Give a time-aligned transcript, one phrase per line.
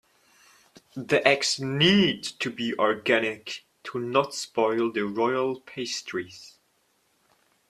[0.95, 6.57] The eggs need to be organic to not spoil the royal pastries.